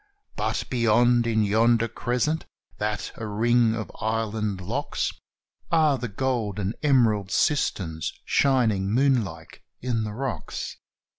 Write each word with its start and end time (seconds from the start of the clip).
But 0.35 0.63
behold, 0.67 1.27
in 1.27 1.43
yonder 1.43 1.87
crescent 1.87 2.47
that 2.79 3.11
a 3.17 3.27
ring 3.27 3.75
of 3.75 3.91
island 3.99 4.59
locks 4.59 5.11
Are 5.71 5.99
the 5.99 6.07
gold 6.07 6.57
and 6.57 6.73
emerald 6.81 7.29
cisterns 7.29 8.11
shining 8.25 8.89
moonlike 8.91 9.61
in 9.79 10.03
the 10.03 10.13
rocks! 10.13 10.77